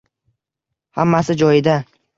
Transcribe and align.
Hammasi 1.01 1.39
joyida. 1.45 1.81